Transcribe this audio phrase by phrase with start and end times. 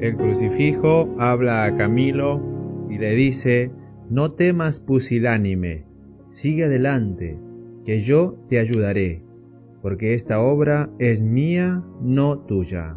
[0.00, 2.40] El crucifijo habla a Camilo
[2.90, 3.70] y le dice,
[4.10, 5.84] no temas pusilánime,
[6.32, 7.38] sigue adelante,
[7.86, 9.22] que yo te ayudaré,
[9.80, 12.96] porque esta obra es mía, no tuya.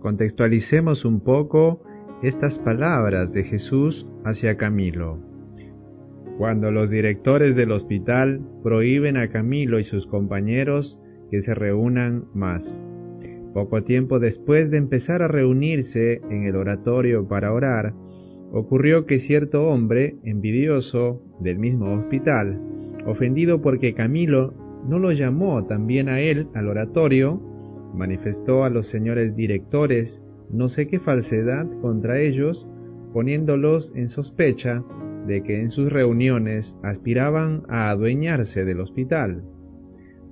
[0.00, 1.82] Contextualicemos un poco
[2.22, 5.18] estas palabras de Jesús hacia Camilo.
[6.38, 10.98] Cuando los directores del hospital prohíben a Camilo y sus compañeros
[11.30, 12.64] que se reúnan más.
[13.54, 17.94] Poco tiempo después de empezar a reunirse en el oratorio para orar,
[18.52, 22.60] ocurrió que cierto hombre, envidioso del mismo hospital,
[23.06, 24.52] ofendido porque Camilo
[24.88, 27.40] no lo llamó también a él al oratorio,
[27.94, 32.66] manifestó a los señores directores no sé qué falsedad contra ellos,
[33.12, 34.82] poniéndolos en sospecha
[35.26, 39.42] de que en sus reuniones aspiraban a adueñarse del hospital,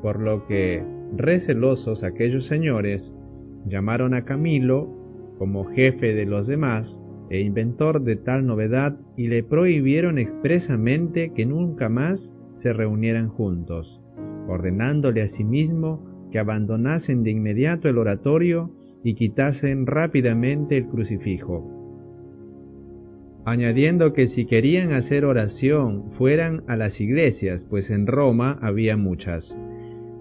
[0.03, 0.85] por lo que,
[1.17, 3.15] recelosos aquellos señores,
[3.67, 4.89] llamaron a Camilo
[5.39, 11.47] como jefe de los demás e inventor de tal novedad y le prohibieron expresamente que
[11.47, 14.01] nunca más se reunieran juntos,
[14.49, 18.71] ordenándole asimismo que abandonasen de inmediato el oratorio
[19.03, 21.83] y quitasen rápidamente el crucifijo,
[23.45, 29.57] añadiendo que si querían hacer oración fueran a las iglesias, pues en Roma había muchas.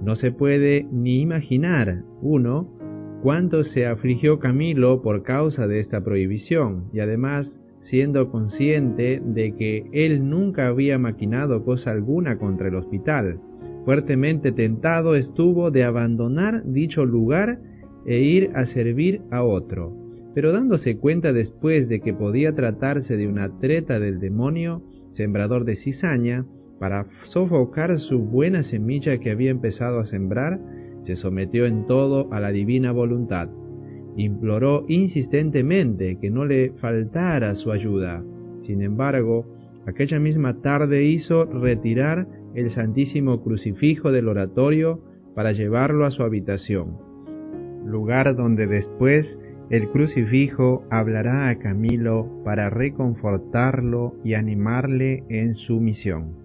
[0.02, 2.81] No se puede ni imaginar, uno,
[3.22, 9.86] cuánto se afligió Camilo por causa de esta prohibición, y además siendo consciente de que
[9.92, 13.40] él nunca había maquinado cosa alguna contra el hospital.
[13.86, 17.60] Fuertemente tentado estuvo de abandonar dicho lugar
[18.06, 19.96] e ir a servir a otro.
[20.34, 24.82] Pero dándose cuenta después de que podía tratarse de una treta del demonio,
[25.14, 26.46] sembrador de cizaña,
[26.80, 30.60] para sofocar su buena semilla que había empezado a sembrar,
[31.04, 33.50] se sometió en todo a la divina voluntad.
[34.18, 38.24] Imploró insistentemente que no le faltara su ayuda.
[38.62, 39.46] Sin embargo,
[39.86, 45.00] aquella misma tarde hizo retirar el Santísimo Crucifijo del oratorio
[45.36, 46.98] para llevarlo a su habitación,
[47.86, 49.40] lugar donde después
[49.70, 56.36] el crucifijo hablará a Camilo para reconfortarlo y animarle en su misión.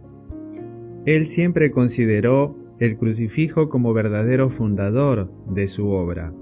[1.07, 6.33] Él siempre consideró el crucifijo como verdadero fundador de su obra.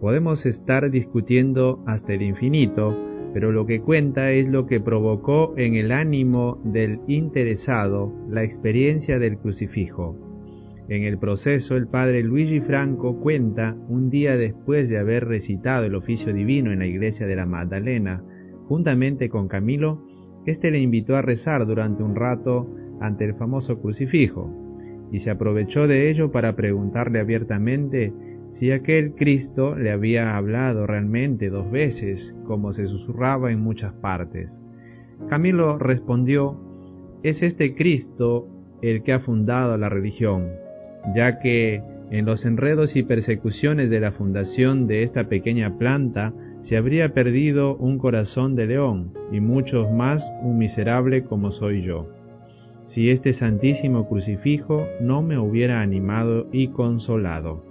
[0.00, 2.96] Podemos estar discutiendo hasta el infinito,
[3.32, 9.18] pero lo que cuenta es lo que provocó en el ánimo del interesado la experiencia
[9.18, 10.16] del crucifijo.
[10.88, 15.94] En el proceso, el padre Luigi Franco cuenta, un día después de haber recitado el
[15.94, 18.22] oficio divino en la iglesia de la Magdalena,
[18.68, 20.02] juntamente con Camilo,
[20.44, 22.68] éste le invitó a rezar durante un rato
[23.00, 24.63] ante el famoso crucifijo,
[25.14, 28.12] y se aprovechó de ello para preguntarle abiertamente
[28.54, 34.50] si aquel Cristo le había hablado realmente dos veces, como se susurraba en muchas partes.
[35.28, 36.58] Camilo respondió,
[37.22, 38.48] es este Cristo
[38.82, 40.48] el que ha fundado la religión,
[41.14, 46.32] ya que en los enredos y persecuciones de la fundación de esta pequeña planta
[46.64, 52.08] se habría perdido un corazón de león y muchos más un miserable como soy yo
[52.94, 57.64] si este santísimo crucifijo no me hubiera animado y consolado.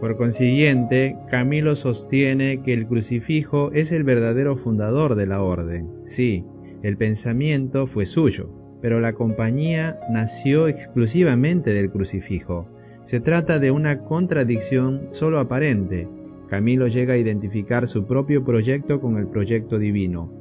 [0.00, 5.88] Por consiguiente, Camilo sostiene que el crucifijo es el verdadero fundador de la orden.
[6.16, 6.44] Sí,
[6.82, 8.48] el pensamiento fue suyo,
[8.80, 12.66] pero la compañía nació exclusivamente del crucifijo.
[13.06, 16.08] Se trata de una contradicción solo aparente.
[16.48, 20.32] Camilo llega a identificar su propio proyecto con el proyecto divino.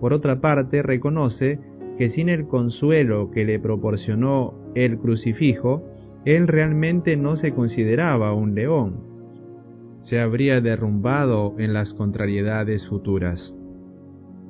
[0.00, 1.58] Por otra parte, reconoce
[1.96, 5.82] que sin el consuelo que le proporcionó el crucifijo,
[6.24, 9.04] él realmente no se consideraba un león.
[10.02, 13.54] Se habría derrumbado en las contrariedades futuras.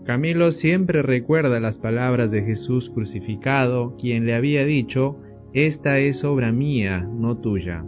[0.04, 5.16] Camilo siempre recuerda las palabras de Jesús crucificado, quien le había dicho,
[5.52, 7.84] Esta es obra mía, no tuya.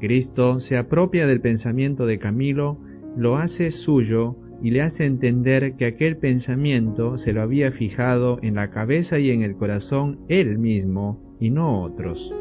[0.00, 2.78] Cristo se apropia del pensamiento de Camilo,
[3.16, 8.54] lo hace suyo y le hace entender que aquel pensamiento se lo había fijado en
[8.54, 12.32] la cabeza y en el corazón él mismo y no otros.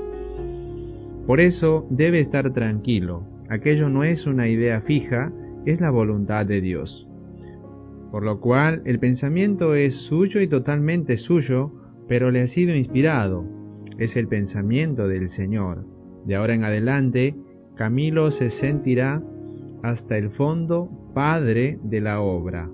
[1.28, 5.34] Por eso debe estar tranquilo, aquello no es una idea fija,
[5.66, 7.06] es la voluntad de Dios.
[8.10, 11.74] Por lo cual el pensamiento es suyo y totalmente suyo,
[12.08, 13.44] pero le ha sido inspirado,
[13.98, 15.86] es el pensamiento del Señor.
[16.26, 17.36] De ahora en adelante,
[17.76, 19.22] Camilo se sentirá
[19.84, 22.70] hasta el fondo Padre de la obra,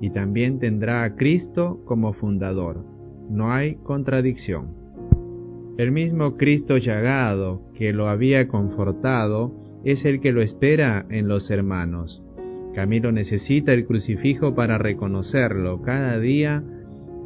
[0.00, 2.84] y también tendrá a Cristo como fundador.
[3.28, 4.74] No hay contradicción.
[5.78, 9.52] El mismo Cristo llagado que lo había confortado
[9.84, 12.22] es el que lo espera en los hermanos.
[12.74, 16.62] Camilo necesita el crucifijo para reconocerlo cada día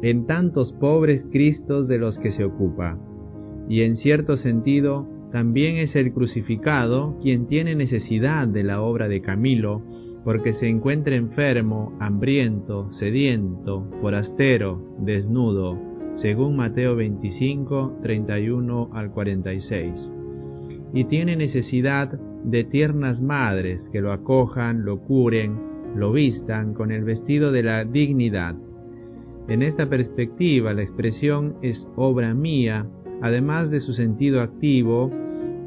[0.01, 2.97] en tantos pobres Cristos de los que se ocupa.
[3.67, 9.21] Y en cierto sentido, también es el crucificado quien tiene necesidad de la obra de
[9.21, 9.81] Camilo,
[10.25, 15.79] porque se encuentra enfermo, hambriento, sediento, forastero, desnudo,
[16.15, 20.11] según Mateo 25, 31 al 46.
[20.95, 22.09] Y tiene necesidad
[22.43, 25.59] de tiernas madres que lo acojan, lo curen,
[25.95, 28.55] lo vistan con el vestido de la dignidad.
[29.47, 32.87] En esta perspectiva, la expresión es obra mía,
[33.21, 35.11] además de su sentido activo,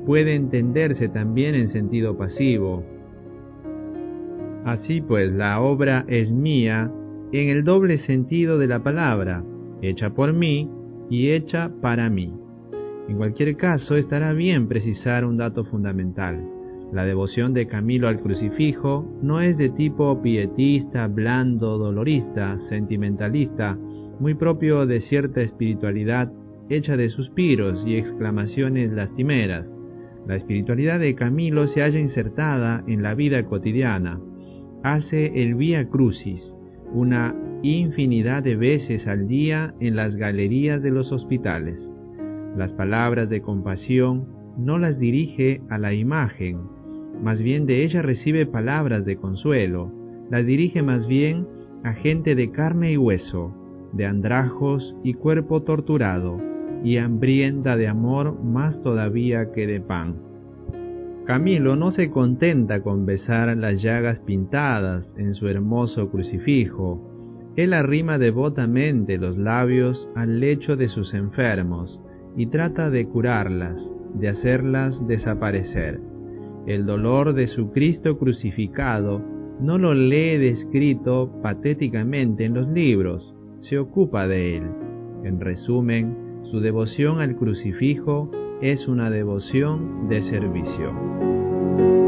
[0.04, 2.97] puede entenderse también en sentido pasivo.
[4.68, 6.92] Así pues, la obra es mía
[7.32, 9.42] en el doble sentido de la palabra,
[9.80, 10.68] hecha por mí
[11.08, 12.30] y hecha para mí.
[13.08, 16.46] En cualquier caso, estará bien precisar un dato fundamental.
[16.92, 23.74] La devoción de Camilo al crucifijo no es de tipo pietista, blando, dolorista, sentimentalista,
[24.20, 26.30] muy propio de cierta espiritualidad
[26.68, 29.72] hecha de suspiros y exclamaciones lastimeras.
[30.26, 34.20] La espiritualidad de Camilo se halla insertada en la vida cotidiana.
[34.82, 36.54] Hace el Vía Crucis,
[36.92, 41.92] una infinidad de veces al día en las galerías de los hospitales.
[42.56, 46.58] Las palabras de compasión no las dirige a la imagen,
[47.22, 49.92] más bien de ella recibe palabras de consuelo,
[50.30, 51.46] las dirige más bien
[51.82, 53.52] a gente de carne y hueso,
[53.92, 56.38] de andrajos y cuerpo torturado,
[56.84, 60.16] y hambrienta de amor más todavía que de pan.
[61.28, 68.16] Camilo no se contenta con besar las llagas pintadas en su hermoso crucifijo, él arrima
[68.16, 72.00] devotamente los labios al lecho de sus enfermos
[72.34, 76.00] y trata de curarlas, de hacerlas desaparecer.
[76.66, 79.22] El dolor de su Cristo crucificado
[79.60, 84.62] no lo lee descrito patéticamente en los libros, se ocupa de él.
[85.24, 92.07] En resumen, su devoción al crucifijo es una devoción de servicio.